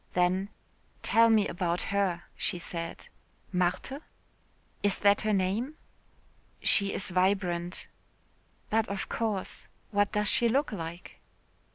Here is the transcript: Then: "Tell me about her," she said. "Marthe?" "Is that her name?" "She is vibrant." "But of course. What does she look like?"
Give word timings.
Then: 0.13 0.49
"Tell 1.03 1.29
me 1.29 1.47
about 1.47 1.83
her," 1.95 2.23
she 2.35 2.57
said. 2.57 3.07
"Marthe?" 3.51 4.01
"Is 4.81 4.97
that 4.97 5.21
her 5.21 5.31
name?" 5.31 5.75
"She 6.59 6.91
is 6.91 7.11
vibrant." 7.11 7.85
"But 8.71 8.87
of 8.89 9.09
course. 9.09 9.67
What 9.91 10.11
does 10.13 10.27
she 10.27 10.49
look 10.49 10.71
like?" 10.71 11.19